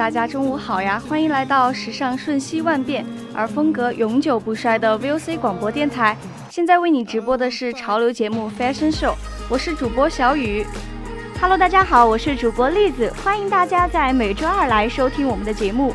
[0.00, 0.98] 大家中午好呀！
[1.06, 6.16] 欢迎来到时尚瞬息万变而风格永久不衰的 VOC 广播电台。
[6.48, 9.12] 现在为你直播的是潮流节目 Fashion Show，
[9.50, 10.64] 我是主播小雨。
[11.38, 15.94] Hello，大家好，我是主播栗子，欢迎大家在每周二来收听我们的节目。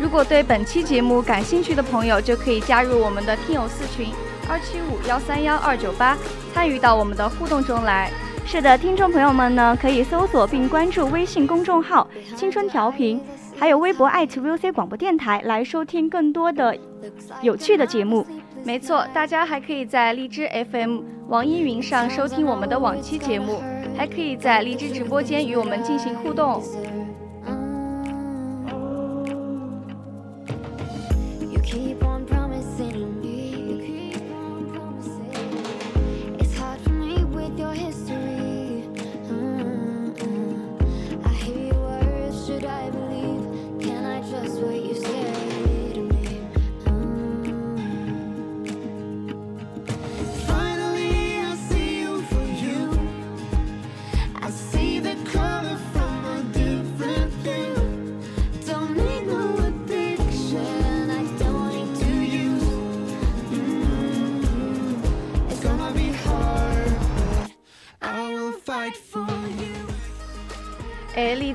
[0.00, 4.08] 如果对本期节目感兴趣的朋友，就可以加入我们的听友四群
[4.48, 6.18] 二七五幺三幺二九八，
[6.52, 8.10] 参与到我们的互动中来。
[8.50, 13.20] 是的，听众朋友们呢，可以搜索并关注微信公众号“青春调频”，
[13.60, 16.74] 还有微博 @VOC 广播电台来收听更多的
[17.42, 18.26] 有趣的节目。
[18.64, 23.60] 没错，大家还可以在荔枝 FM、网易云上收听我们的往期节目，
[23.94, 26.62] 还可以在荔枝直播间与我们进行互动。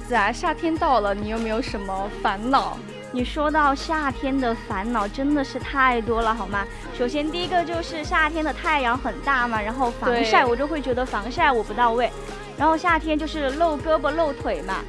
[0.04, 2.78] 子啊，夏天到了，你有没有什么烦恼？
[3.12, 6.66] 你说到夏天的烦恼，真的是太多了，好吗？
[6.98, 12.12] 首先第一个就是夏天的太阳很大嘛，然后防晒我就会觉得防晒我不到位，
[12.58, 14.80] 然后夏天就是露胳膊露腿嘛，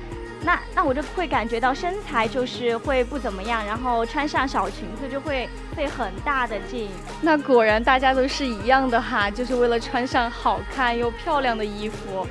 [0.42, 6.88] 那那我就会感觉到身材就是会不怎么样，然后穿上小裙子就会费很大的劲。
[7.20, 12.26] 那果然大家都是一样的哈，就是为了穿上好看又漂亮的衣服。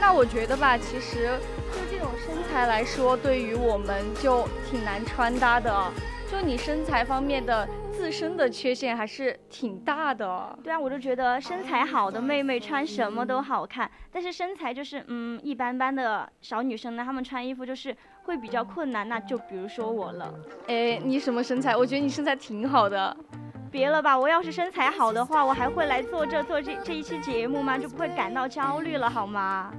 [0.00, 1.38] 那我觉得吧，其实
[1.72, 5.92] 就这种身材来说，对于我们就挺难穿搭的。
[6.30, 10.58] 就你身材方面的自身的缺陷还是挺大的。
[10.62, 17.94] 对啊，我就觉得身材好的妹妹穿什么都好看，但是身材就是嗯一般般的小女生呢，她们穿衣服就是
[18.24, 19.08] 会比较困难。
[19.08, 20.32] 那就比如说我了。
[20.68, 21.76] 哎，你什么身材？
[21.76, 23.16] 我觉得你身材挺好的。
[23.72, 27.78] 别了吧，我要是身材好的话，我还会来做这做这这一期节目吗？
[27.78, 29.72] 就不会感到焦虑了好吗？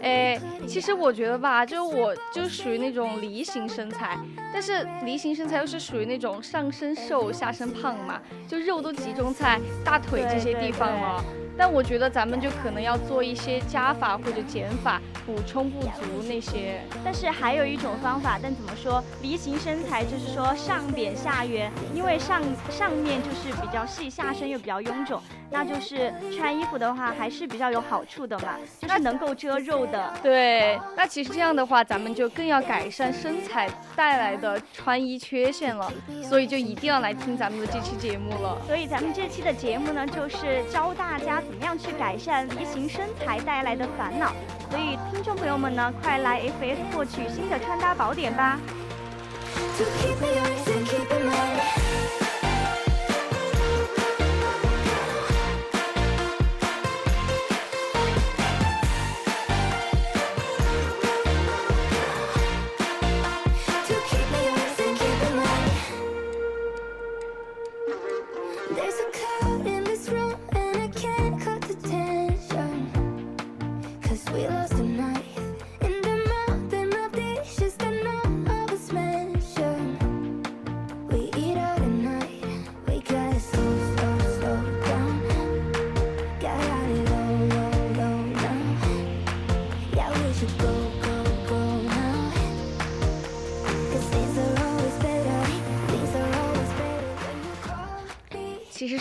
[0.00, 4.18] 哎，其实我觉得吧，就我就属于那种梨形身材，
[4.52, 11.24] 但是梨形身材又是属于那种上身瘦下身胖嘛，就肉都集中在大腿这些地方了。
[11.58, 16.80] 但我觉得咱们就可能要做一些加法或者减法，补充不足那些。
[17.04, 19.02] 但是还有一种方法，但怎么说？
[19.22, 25.20] 梨形身材就是说上扁下圆，因为上上面就是比较细，下身又比较臃肿，
[25.50, 30.12] 那就是穿衣服的话还是比较有好处的嘛，就是能够遮肉的。
[30.22, 35.90] 对，那其实这样的话，咱们就更要改善身材带来的穿衣缺陷了，
[36.22, 38.58] 所以就一定要来听咱们的这期节目了。
[38.66, 41.42] 所以咱们这期的节目呢，就是教大家。
[41.46, 44.32] 怎么样去改善梨形身材带来的烦恼？
[44.68, 48.58] 所以听众朋友们呢，快来 FS 获取新的穿搭宝典吧！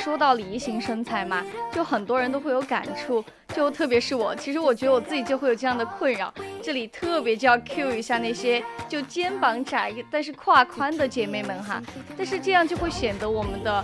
[0.05, 3.25] 说到梨形身材嘛，就很多人都会有感触，
[3.55, 6.31] 就特别是我，其实我觉得我自己就会有这样的困扰。
[6.61, 11.81] 这里特别就要 Q 一下那些就肩膀窄但是胯宽的姐妹们哈，
[12.15, 13.83] 但是这样就会显得我们的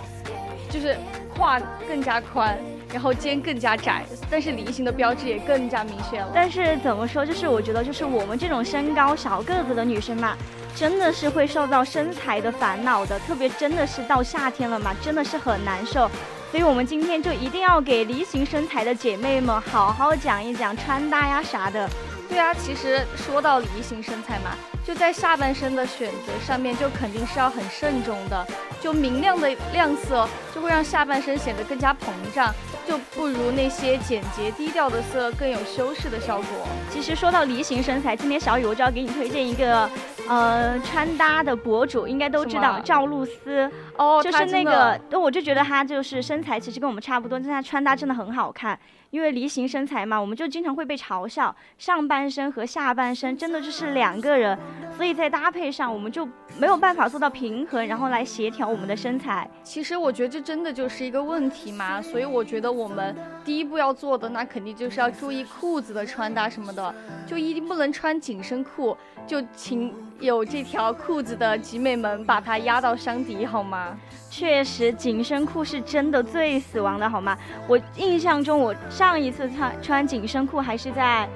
[0.70, 0.96] 就是
[1.36, 2.56] 胯更加宽。
[2.92, 6.30] 然后肩更加窄，但是梨形的标志也更加明显了。
[6.34, 10.36] 但是怎么说，就是我觉得，就是我们这种身高小个子的女生嘛，
[10.74, 13.18] 真的是会受到身材的烦恼的。
[13.20, 16.10] 特别真的是到夏天了嘛，真的是很难受。
[16.50, 21.88] 所以我们今天就一定要给梨形身材的姐妹们好好讲一讲穿搭呀啥的。
[22.28, 24.50] 对啊，其实说到梨形身材嘛。
[24.84, 28.44] 就在下半身的选择上面，就肯定是要很慎重的。
[28.80, 32.52] 就明亮的亮色，就会让下半身显得更加膨胀，
[32.84, 36.66] 就不如那些简洁低调的色更有修饰的效果。
[36.90, 39.88] 其实说到梨形身材，今天小雨我就要给你推荐一个，
[40.28, 48.78] 呃，穿搭的博主，应该都知道赵露思哦，就是那个，那我就觉得她就是身材其实跟我们差不多，但她穿搭真的很好看。
[49.10, 54.58] 因为梨形身材嘛，我们就经常会被嘲笑，上半身和下半身真的就是两个人，
[54.96, 56.26] 所以在搭配上我们就
[56.58, 59.46] 没有办法做到平衡，然后来协调我们的身材。
[59.62, 63.14] 其实我觉得这真的就是一个问题嘛，所以我觉得我们
[63.44, 66.94] 第一步要做的，那肯定就是要注意裤子的穿搭什么的，
[67.26, 68.96] 就一定不能穿紧身裤，
[69.26, 73.98] 就请有这条裤子的集美们把它压到箱底好吗？
[74.30, 77.36] 确实，紧身裤是真的最死亡的，好吗？
[77.66, 81.28] 我印象中，我上一次穿穿紧身裤还是在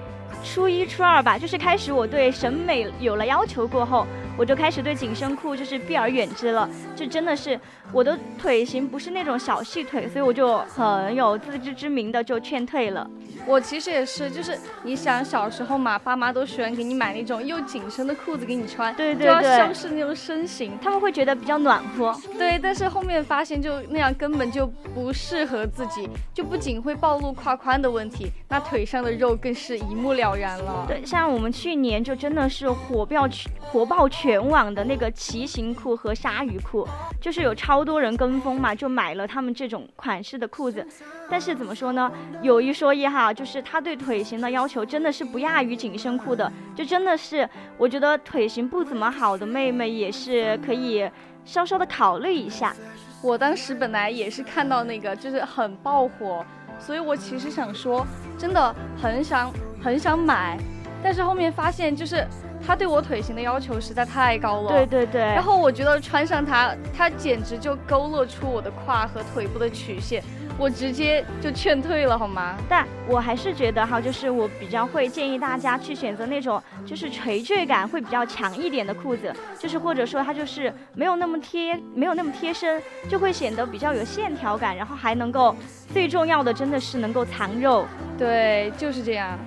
[0.44, 4.06] 初一、初二吧，就是开始我对审美有了要求过后。
[4.37, 7.59] 我就开始对紧身裤就是避而远之了，就真的是
[7.93, 13.09] 我的腿型不是那种小细腿，所以我就很有自知之明的就劝退了。
[13.47, 22.15] 我其实也是，就是你想小时候嘛，爸妈都喜欢给你买那种又紧身的裤子给你穿，对对对，就要修饰那种身形，他们会觉得比较暖和。
[22.37, 30.85] 对，但是后面发现就那样根本就不适合自己，就不仅会暴露胯宽的问题，那腿上的肉更是一目了然了。
[30.88, 33.29] 对，像我们去年就真的是火爆
[33.61, 34.25] 火爆全。
[34.26, 36.84] 全网的那个骑行裤和鲨鱼裤，
[37.20, 40.84] 就是有超多人跟风嘛，就买了他们这种款式的裤子。
[41.31, 42.11] 但是怎么说呢？
[42.43, 46.52] 有一说一哈，就是他对腿型的要求真的是不亚于紧身裤的。
[46.75, 51.08] 就真的是，我觉得腿型不怎么好的妹妹也是可以
[51.44, 52.75] 稍稍的考虑一下。
[53.23, 56.44] 我当时本来也是看到那个就是很爆火，
[56.81, 58.05] 所以我其实想说，
[58.37, 60.58] 真的很想很想买，
[61.00, 62.26] 但是后面发现就是。
[62.66, 65.22] 他对我腿型的要求实在太高了，对对对。
[65.22, 70.22] 然后我觉得穿上它，它简直就勾勒出我的胯和腿部的曲线，
[70.58, 72.56] 我直接就劝退了，好吗？
[72.68, 85.54] 但我还是觉得哈，就是我比较会建议大家去选择那种就是垂坠感会比较强一点的裤子，就是或者说它就是没有那么贴，没有那么贴身，就会显得比较有线条感，然后还能够
[85.92, 87.87] 最重要的真的是能够藏肉，
[88.18, 89.38] 对，就是这样。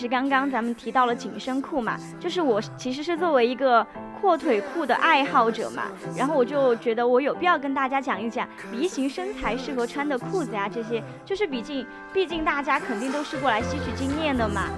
[0.00, 3.86] 是刚刚咱们提到了紧身裤嘛，就是我其实是作为一个
[4.18, 5.82] 阔腿裤的爱好者嘛，
[6.16, 14.70] 然后我就觉得我有必要跟大家讲一讲梨形身材适合穿的裤子呀，这些就是毕竟毕竟大家肯定都是过来吸取经验的嘛。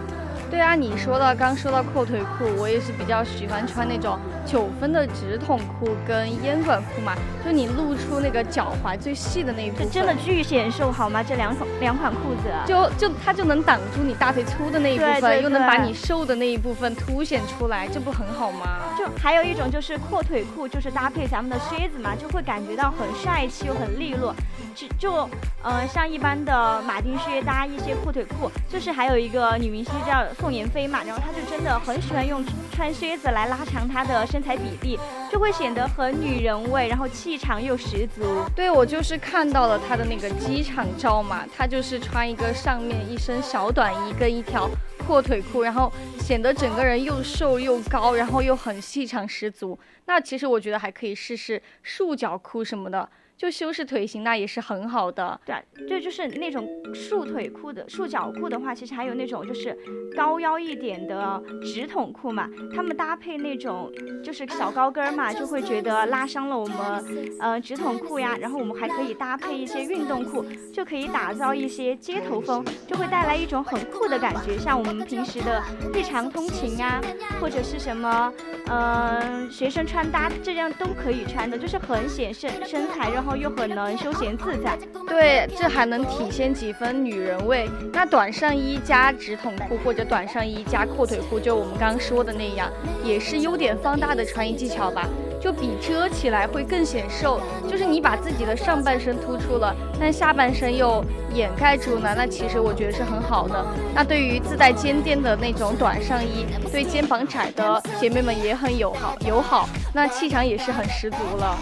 [0.52, 11.22] 对啊，你说到刚说到阔腿裤，我也是比较喜欢穿那种九分的直筒裤跟烟管裤嘛，就你露出那个脚踝最细的那一部分，真的巨显瘦好吗？
[11.22, 18.92] 这两款两款裤子，就就它就能挡住你大腿粗的那一部分，又能把你瘦的那一部分凸显出来，这不很好吗？
[18.98, 24.34] 就还有一种就是阔腿裤，就是搭配咱们的靴子嘛，就会感觉到很帅气又很利落。
[24.74, 25.28] 就就
[25.62, 30.22] 呃像一般的马丁靴搭一些阔腿裤，就是还有一个女明星叫。
[30.42, 34.98] 宋妍霏嘛，然后她就真的很喜欢用穿靴子来拉长她的身材比例，
[35.30, 38.44] 就会显得很女人味，然后气场又十足。
[38.52, 44.68] 对我就是看到了她的那个机场照嘛，她就是穿一个上面一身小短衣跟一条
[45.06, 49.78] 阔腿裤，然后显得整个人又瘦又高，然后又很气场十足。
[50.06, 53.08] 那其实我觉得还可以试试束脚裤什么的。
[53.42, 55.40] 就修饰腿型那也是很好的。
[55.44, 55.56] 对，
[55.88, 59.76] 就就是那种束腿裤的束脚裤的话，其实还有那种就是
[60.16, 68.36] 高腰一点的直筒裤嘛，他们搭配那种就是小高跟嘛，就会觉得拉伤了我们呃直筒裤呀。
[68.40, 75.60] 然后我们还可以搭配一些运动裤，就可以打造一些街头风，就会带来一种很酷的感觉，像我们平时的
[75.92, 77.00] 日常通勤啊，
[77.40, 78.32] 或者是什么
[78.66, 83.31] 呃学生穿搭，这样都可以穿的，就是很显身身材，然后。
[83.36, 87.68] 又很能休闲自在，对，这还能体现几分女人味。
[87.92, 92.70] 那短上衣加直筒裤，或者短上衣加阔腿裤，就我们刚刚说的那样，
[93.04, 95.08] 也是优点放大的穿衣技巧吧。
[95.40, 103.66] 就比遮起来会更显瘦，就是你把自己的上半身突出了，但下半身又掩盖住呢，那其实我觉得是很好的。
[103.92, 111.58] 那对于自带肩垫的那种短上衣，对肩膀窄的姐妹们也很友好，友好，那气场也是很十足了。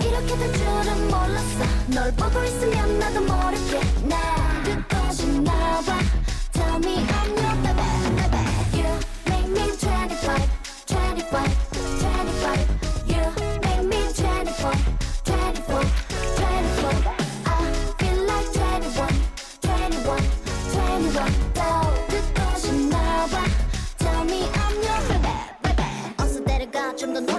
[0.00, 1.64] 이렇게 될 줄은 몰랐어.
[1.88, 3.80] 널 보고 있으면 나도 모르게.
[4.08, 5.98] 나 싶나 봐
[6.52, 7.47] Tell me I'm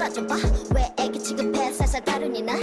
[0.10, 0.36] 놀아줘봐.
[0.76, 1.72] 왜 애기 취급해?
[1.72, 2.54] 살살 다루니 나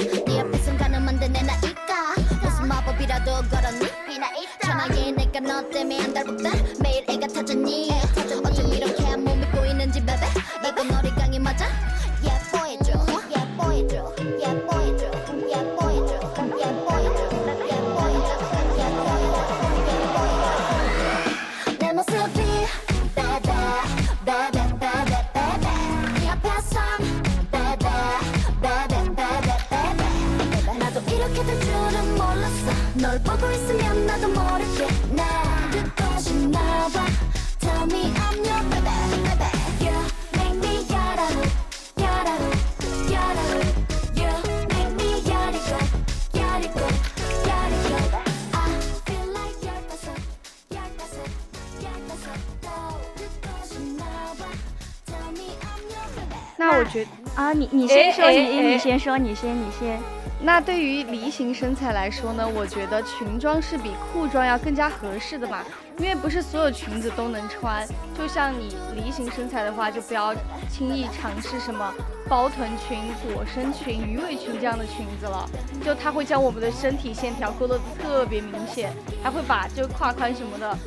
[56.79, 59.99] 我觉得啊，你你先说，你你先说，你先你先。
[60.39, 65.65] 那对于梨形身材来说呢，我觉得裙装是比裤装要更加合适的嘛，
[65.99, 67.87] 因为不是所有裙子都能穿。
[68.17, 70.35] 就像你梨形身材的话，就不要
[70.71, 71.93] 轻易尝试什么
[72.29, 75.49] 包臀裙、裹身裙、鱼尾裙这样的裙子了，
[75.83, 78.93] 就它会将我们的身体线条勾勒得特别明显，
[79.23, 80.79] 还会把就胯宽什么的，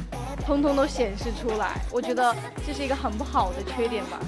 [0.46, 1.72] 通通都显示出来。
[1.92, 4.20] 我觉得这是一个很不好的缺点吧。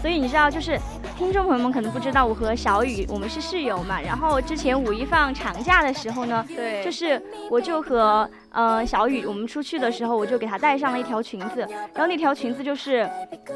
[0.00, 0.78] 所以你知道，就是
[1.16, 4.00] 听众朋友们可能不知道，我和小雨我们是室友嘛。
[4.00, 11.66] 然后之前五一放长假的时候呢，对，就是我就和呃小雨我们出去的时候，我就给她带上了一条裙子。
[11.92, 13.08] 然后那条裙子就是，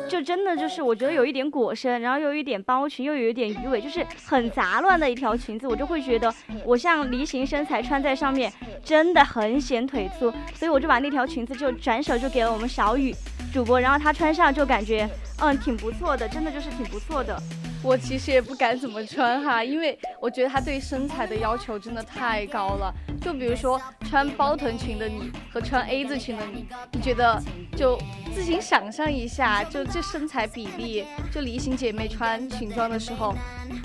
[0.09, 5.69] 就真的就是我觉得有一点裹身，然后又有一点包裙，又有一点鱼尾，就是很杂乱的一条裙子。
[5.69, 6.33] 我就会觉得
[6.65, 8.53] 我像梨形身材穿在上面
[8.85, 13.15] 真的很显腿粗，所以我就把那条裙子就转手就给了我们小雨
[13.53, 15.09] 主播，然后他穿上就感觉。
[15.39, 17.41] 嗯，挺不错的，真的就是挺不错的。
[17.83, 22.95] 我其实也不敢怎么穿哈，因为我觉得他对身材的要求真的太高了。
[23.21, 27.41] 就比如说穿包臀裙的你和穿 A 字裙的你，你觉得
[27.77, 27.99] 就
[28.35, 33.35] 自行想象一下，就这身材比例，就梨形姐妹穿裙装的时候，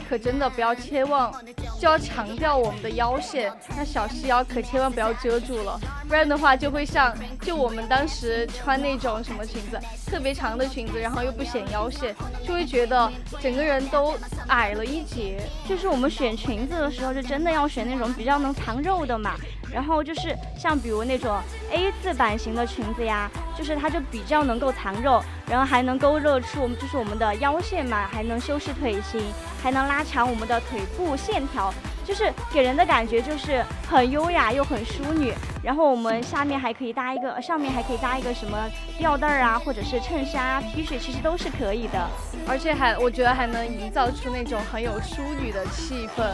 [0.10, 1.32] 可真的不要千万
[1.80, 13.87] 就要强调我们的腰线，那小细腰可千万不要遮住了，不然的话就会像就我们当时穿那种什么裙子，特别长的裙子，然后又不显腰线，就会觉得整个人。
[13.88, 14.16] 都
[14.48, 19.36] 矮了一截，就是我们选裙子的时候，就真的要选那种比较能藏肉的嘛。
[19.70, 21.38] 然后就是像比如那种
[21.72, 29.22] A 字版型的裙子呀，就是它就比较能够藏肉，然后还能勾勒出我们就是我们的腰线嘛，还能修饰腿型，
[29.62, 31.74] 还能拉长我们的腿部线条。
[32.08, 38.58] 就是给人的感觉就是很优雅又很淑女，然后我们下面还可以搭一个，上面还可以搭一个什么
[38.98, 42.10] 吊带儿啊，或者是衬衫啊、T 恤，其实都是可以的，
[42.48, 46.32] 而且还我觉得还能营造出那种很有淑女的气氛。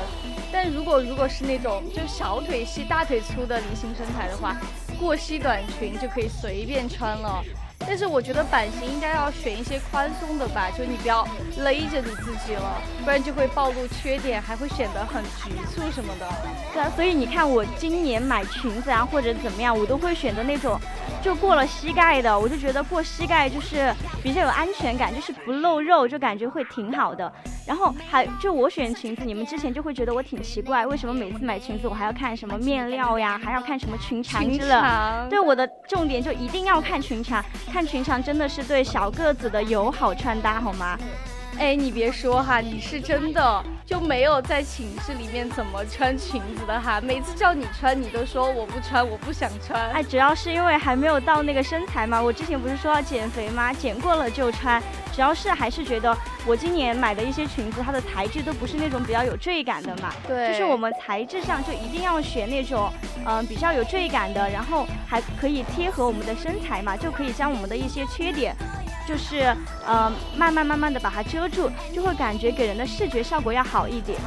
[0.52, 4.56] 但如果如果是那种就小腿细、大腿粗的梨形身材的话，
[5.00, 7.44] 过膝短裙就可以随便穿了。
[7.86, 16.28] 但是我觉得版型应该要选一些宽松的吧，就你不要勒着你自己了，不然就会暴露缺点，还会显得很局促什么的。
[16.74, 20.80] 对啊，所以你看我今年买裙子啊或者怎么样，我都会选择那种
[21.22, 27.32] 就过了膝盖的，我就觉得过膝盖就是比较有安全感，就是不露肉，就感觉会挺好的。
[27.66, 34.76] 然后还就我选裙子，你们之前就会觉得我挺奇怪，为什么每次买裙子我还要看什么面料呀，还要看什么裙长之类。
[35.30, 40.98] 对，我的重点就一定要看裙长，看裙长真的是对小个子的友好穿搭，好吗？
[41.60, 47.00] 哎，你别说哈，你是真的就没有在寝室里面怎么穿裙子的哈。
[47.00, 49.92] 每次叫你穿，你都说我不穿，我不想穿。
[49.92, 52.22] 哎，主要是因为还没有到那个身材嘛。
[52.22, 53.72] 我之前不是说要减肥吗？
[53.72, 54.82] 减过了就穿。
[55.14, 60.12] 主要是还是觉得我今年买的一些裙子，它的材质都不是那种比较有坠感的嘛。
[60.28, 60.50] 对。
[60.50, 62.92] 就是我们材质上就一定要选那种，
[63.26, 68.56] 嗯，比较有坠感的，然后还可以贴合我们的身材嘛，就可以将我们的一些缺点。
[69.08, 69.56] 就是，
[69.86, 74.18] 呃，慢慢慢慢的把它遮住，就会感觉给人的视觉效果要好一点。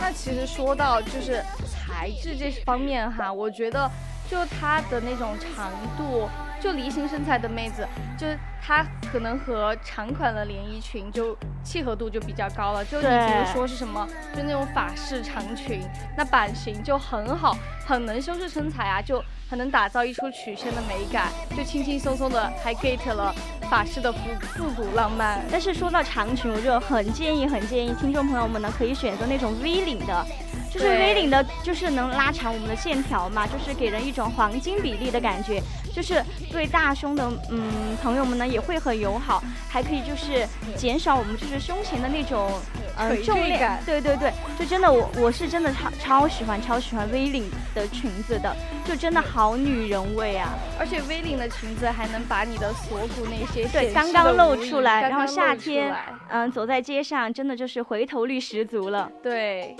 [0.00, 3.90] 那其实说到就是材质这方面哈，我觉得
[4.30, 6.28] 就它的那种长度，
[6.62, 12.84] 就梨形身材的妹子，就是它可能和长款的连衣裙就契合度就比较高了。
[12.84, 15.80] 就你比如说是什么，就那种法式长裙，
[16.16, 19.22] 那版型就很好，很能修饰身材啊，就。
[19.50, 23.34] 很能打造一出曲线的美感，就轻轻松松的还 get 了
[23.68, 25.44] 法式的复复古浪漫。
[25.50, 30.24] 但是说到长裙，我就很建议，很建议听众朋友们呢可以选择那种 V 领的，
[30.70, 35.62] 就是 V 领的，就是能拉长我们的线条嘛，就是给人一种黄金比例的感觉。
[35.94, 40.46] 就是对大胸的嗯朋友们呢也会很友好，还可以就是
[40.76, 42.50] 减少我们就是胸前的那种
[42.96, 43.78] 呃重量。
[43.84, 50.54] 对对对，就真的我我是真的超超喜欢超喜欢 V 领的裙子的，就真的好女人味啊！
[50.78, 55.94] 而且 V 领的裙子还能把你的锁骨那些对刚刚露出来，然后夏天
[56.28, 59.10] 嗯走在街上真的就是回头率十足了。
[59.22, 59.76] 对。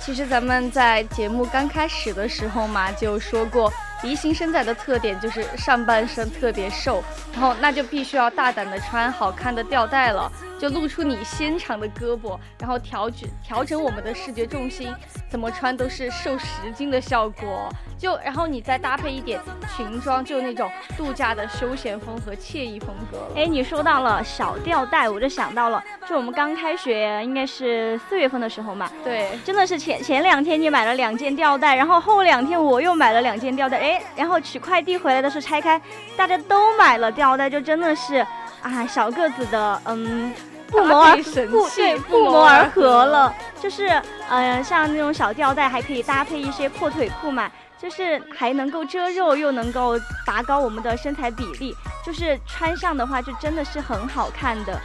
[0.00, 3.72] 其实咱们在节目刚开始的时候嘛，就说过。
[4.02, 10.30] 梨形身材的特点就是上半身特别瘦，然后那就必须要大胆的穿好看的吊带了，
[10.60, 14.92] 就露出你纤长的胳膊，然后调整调整我们的视觉重心，
[15.30, 17.72] 怎么穿都是瘦十斤的效果。
[17.98, 19.40] 就然后你再搭配一点
[19.76, 23.18] 裙装，就那种度假的休闲风和惬意风格。
[23.34, 28.90] 哎，你说到了小吊带，我就想到了，就我们刚开学应该是四月份的时候嘛。
[29.02, 33.78] 对，真的是前前两天你买了两件吊带，然后后两天我又买了两件吊带。
[33.78, 35.80] 哎，然后取快递回来的时候拆开，
[36.16, 38.26] 大家都买了吊带，就真的是
[38.62, 40.32] 啊，小个子的，嗯，
[40.70, 43.34] 不谋而不对不谋而合了。
[43.60, 43.88] 就是，
[44.28, 47.50] 嗯，像那种小吊带还可以搭配一些阔腿裤嘛。
[47.82, 54.78] 就是还能够遮肉，又能够拔高我们的身材比例，就是穿上的话就真的是很好看的。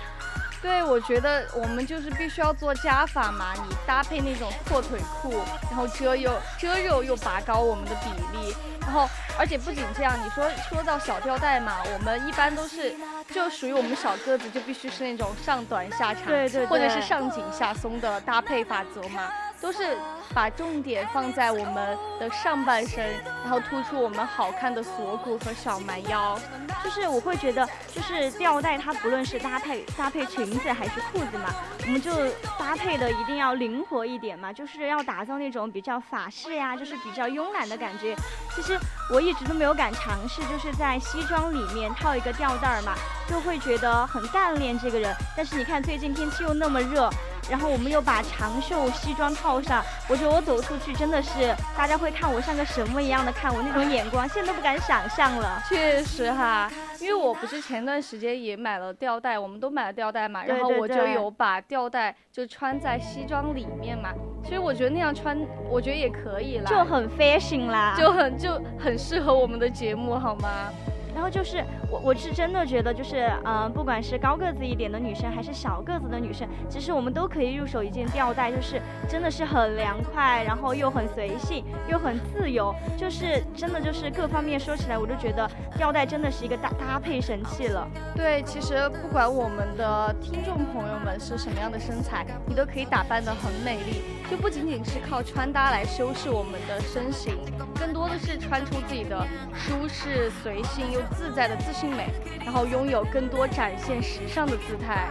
[0.65, 5.32] 对，我觉得我们就是必须要做加法嘛，你搭配那种阔腿裤，
[5.69, 12.95] 然后遮又遮肉又拔高我们的比例，然后而且不仅这样，你说说到小吊带嘛，我们一般都是
[13.32, 19.30] 就属于我们小个子就必须是那种上短下长，对对，或者是上紧下松的搭配法则嘛。
[19.65, 19.97] 都是
[20.32, 23.04] 把重点放在我们的上半身，
[23.41, 26.39] 然后突出我们好看的锁骨和小蛮腰。
[26.84, 31.49] 就是我会觉得，就是吊带它不论是搭配搭配裙子还是裤子嘛，
[31.84, 32.12] 我们就
[32.60, 38.15] 搭配的一定要灵活一点嘛，就是要打造那种比较法式呀，就是比较慵懒的感觉。
[38.56, 38.78] 其实
[39.12, 42.93] 我一直都没有敢尝试，就是在西装里面套一个吊带嘛，
[43.28, 45.12] 就会觉得很干练这个人。
[45.36, 47.10] 但是你看最近天气又那么热。
[47.50, 55.62] 然后我们又把长袖西装套上，我觉得我走出去真的是大家会看我像个什么一样的看我那种眼光，现在都不敢想象了。
[55.70, 64.10] 确实哈，因为我不是前段时间也买了吊带，我们都买了吊带嘛，然后我就有把吊带就穿在西装里面嘛，
[64.44, 65.38] 其实我觉得那样穿，
[65.70, 70.70] 我觉得也可以啦，就很 fashion 啦，就很就很适合我们的节目，好吗？
[71.15, 87.88] 然后就是我，我是真的觉得，就是嗯，不管是高个子一点的女生，还是小个子的女生，其实我们都可以入手一件吊带，就是真的是很凉快，然后又很随性，又很自由，就是真的就是各方面说起来，我都觉得吊带真的是一个搭搭配神器了。
[88.13, 97.38] 对，其实不管我们的听众朋友们是什么样的身材，你都可以打扮得很美丽，就不仅仅是靠穿搭来修饰我们的身形，
[97.80, 101.02] 更多的是穿出自己的舒适、随性又。
[101.16, 102.10] 自在的自信美，
[102.44, 105.08] 然后拥有更多展现时尚的姿态。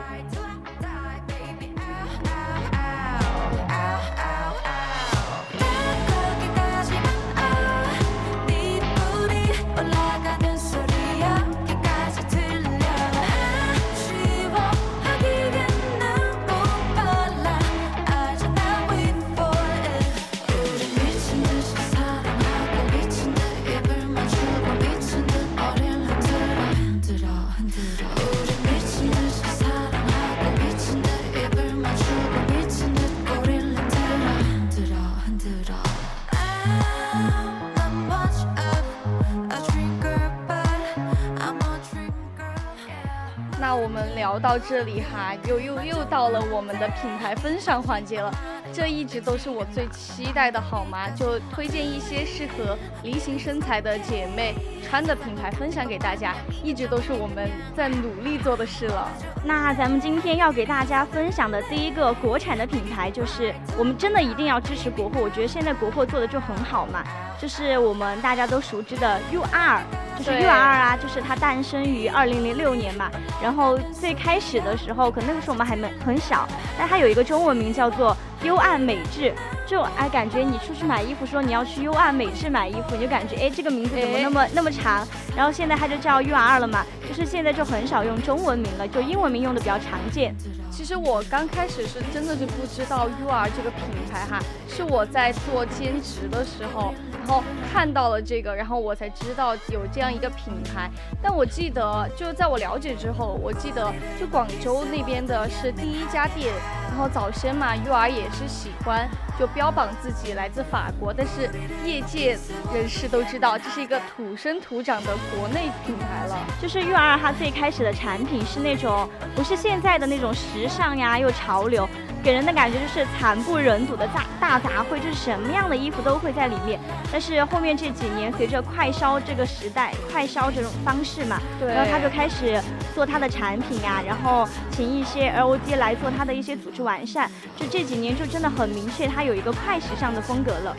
[44.45, 48.31] 到这里哈，又又又到了我们的品牌分享环节了，
[48.75, 51.09] 这一直都是我最期待的，好吗？
[51.17, 54.55] 就推荐一些适合梨形身材的姐妹
[54.87, 59.09] 穿的品牌分享给大家，一直都是我们在努力做的事了。
[59.43, 67.03] 那咱们今天要给大家分享的第一个国产的品牌，就是我们真的一定要支持国货，我觉得现在国货做的就很好嘛，
[67.41, 69.81] 就是我们大家都熟知的 UR。
[70.19, 73.11] 就是 U R 啊，就是它诞生于二零零六年嘛。
[73.43, 76.47] 然后最开始的时候，可能那个时候我们还没很小，
[76.79, 79.33] 但它有一个中文名叫做幽暗美智。
[79.67, 85.07] 就哎，感觉你出去买衣服，说你要去幽暗美智买衣服，你就感觉哎，这个名字怎么那么那么长？
[85.35, 90.35] 然后现在它就叫 U R 了嘛，就是现在就很少用中文名了，就英文名用的比较常见。
[90.71, 96.95] 其实我刚开始是真的是不知道 U R 这个品牌哈，是我在做兼职的时候。
[97.27, 100.91] 然后看到了这个，然后我才知道有这样一个品牌。
[101.23, 106.53] 但我记得，就在我了解之后，我记得就广州那边的是第一家店。
[106.91, 109.09] 然后早先嘛，U R 也是喜欢
[109.39, 111.49] 就标榜自己来自法国，但是
[111.83, 112.39] 业界
[112.75, 116.39] 人士都知道这是一个土生土长的国内品牌了。
[116.61, 121.89] 就是 U R 它最开始的产品是那种不是现在的那种时尚呀又潮流。
[122.25, 126.81] 给人的感觉就是惨不忍睹的大大杂烩，就是什么样的衣服都会在里面。
[127.13, 132.59] 但是后面这几年，随着快烧这个时代，快烧这种方式嘛，然后他就开始
[132.95, 137.31] 做他的产品呀，然后请一些 L O D 来做他的一些组织完善。
[137.57, 140.75] 就这几年就真的很明确，他有一个快时尚的风格了。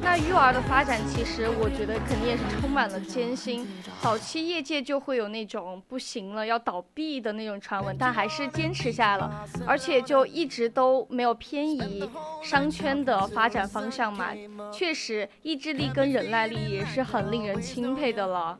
[0.00, 3.66] 那育儿的发展，其实我觉得肯定也是充满了艰辛。
[4.00, 12.08] 早期业界就会有那种不行了要倒闭的那种传闻，但还是坚持下来了，而且就一直都没有偏移
[12.42, 14.32] 商圈的发展方向嘛。
[14.72, 18.58] 确实，意志力跟忍耐力也是很令人钦佩的了。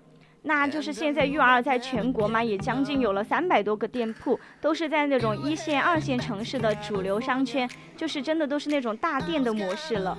[0.48, 10.16] 那就是现在 U R 在全国嘛，也将近有了三百多个店铺，都是在那种一线、二线城市的主流商圈，就是真的都是那种大店的模式了。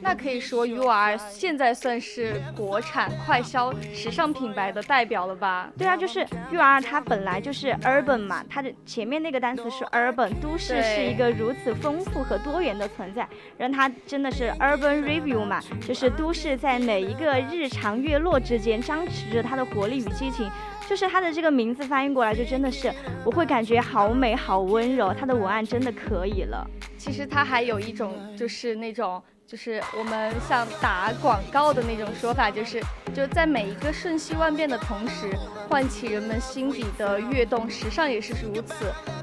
[0.00, 5.70] 那可以说 U R 现在算是国产快消时尚品牌的代表了吧？
[5.76, 19.49] 对啊，就是 U R 它本来就是 urban 嘛，它的前面那个单词是 urban，都市是一个如此丰富和多元的存在，让它真的是 urban review 嘛，就是都市在每一个日常月落之间张弛着它。
[19.50, 20.48] 它的活力与激情，
[20.88, 22.92] 就是它的这个名字翻译过来就真的是，
[23.24, 26.64] 我会感觉好美好温柔，它的文案真的可以了。
[26.96, 29.20] 其实它还有一种就是那种。
[29.50, 32.80] 就是我们像打广告的那种说法，就是
[33.12, 35.28] 就在每一个瞬息万变的同时，
[35.68, 37.68] 唤起人们心底的跃动。
[37.68, 38.74] 时尚也是如此，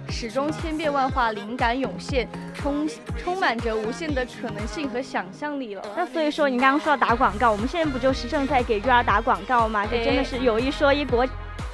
[0.10, 2.86] 始终千变万化，灵感涌现，充
[3.18, 5.84] 充满着无限的可能性和想象力了。
[5.96, 9.86] 那所以说，你刚刚说到打广告，我们现在不就是正在给 UR 打广告吗？
[9.86, 11.26] 就真的是有一说一，国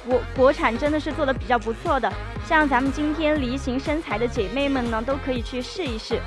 [0.06, 2.08] 国国产真的是做的比较不错的。
[2.46, 6.20] 像咱们今天梨形身材的姐妹们呢，都可以去试一试。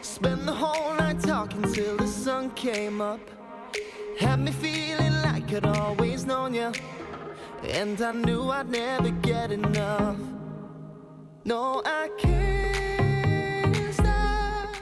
[0.00, 3.20] Spent the whole night talking till the sun came up.
[4.18, 6.72] Had me feeling like could always known you,
[7.62, 10.16] and I knew I'd never get enough.
[11.44, 14.76] No, I can't stop.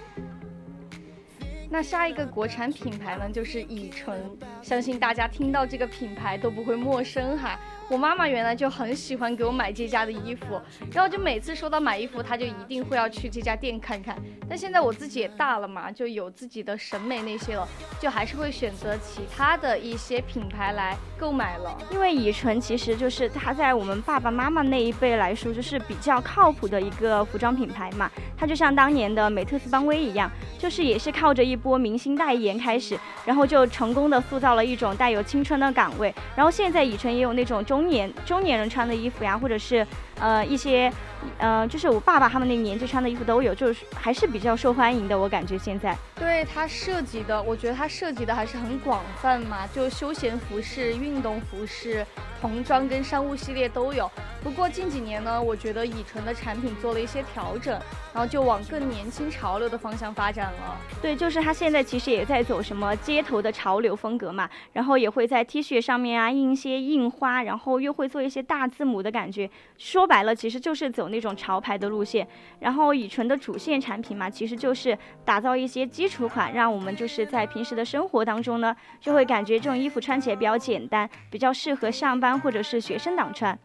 [1.68, 4.20] 那下一个国产品牌呢，就是乙醇，
[4.62, 7.58] 相信大家听到这个品牌都不会陌生哈。
[7.90, 14.16] 我妈妈原来就很喜欢给我买这家的衣服，然后就每次说到买衣服，她就一定会要去这家店看看。
[14.48, 17.66] 但现在我自己也大了嘛，就有自己的审美那些了，
[18.00, 21.76] 就还是会选择其他的一些品牌来购买了。
[21.90, 28.08] 因为以纯其实就是它在我们爸爸妈妈那一辈来说，就是比较靠谱的一个服装品牌嘛。
[28.38, 36.14] 它就像当年的美特斯邦威一样，就是也是靠着一波明星代言开始，然后就成功的塑造了一种带有青春的岗位。
[36.36, 37.79] 然后现在以纯也有那种中。
[37.80, 39.86] 中年中年人穿的衣服呀，或者是，
[40.20, 40.92] 呃，一些，
[41.38, 45.18] 呃，就是我爸爸他们那个年纪穿的衣服都有，就是还是比较受欢迎的。
[45.18, 52.06] 我感觉现在，对它设计的，我觉得它设计的还是很广泛嘛，就休闲服饰、运动服饰。
[52.40, 54.10] 童装跟商务系列都有，
[54.42, 57.78] 不过近几年呢，我觉得乙醇的产品做了一些调整，
[58.14, 60.74] 然后就往更年轻潮流的方向发展了。
[61.02, 69.50] 对，就是它现在其实也在走什么街头的潮流风格嘛，然后也会在 T 恤上面啊印一些印花，然后又会做一些大字母的感觉。
[69.76, 72.26] 说白了，其实就是走那种潮牌的路线。
[72.58, 82.40] 然后乙醇的主线产品嘛，其实就是打造一些基础款，让我们就是在平时的生活当中呢，就会感觉这种衣服穿起来比较简单，比较适合上班。
[82.40, 83.58] 或者是学生党穿。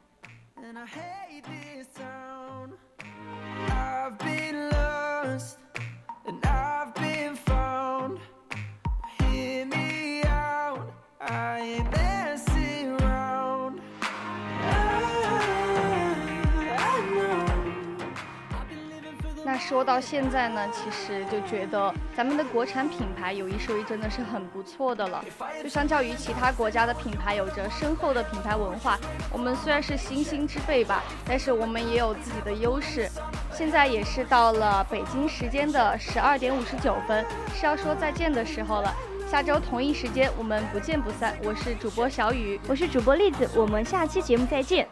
[19.67, 25.25] 说到现在呢，其实就觉得咱们的国产品牌有一说一，真的是很不错的了。
[25.63, 28.99] 就相较于其他国家的品牌，有着深厚的品牌文化。
[29.33, 33.09] 我们虽然是新兴之辈吧，但是我们也有自己的优势。
[33.51, 37.25] 现在也是到了北京时间的十二点五十九分，
[37.55, 38.93] 是要说再见的时候了。
[39.27, 41.35] 下周同一时间，我们不见不散。
[41.43, 44.87] 我是主播小雨，我是主播栗子，我们下期节目再见。